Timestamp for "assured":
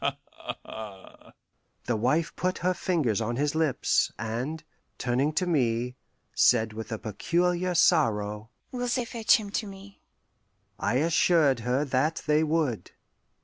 10.95-11.59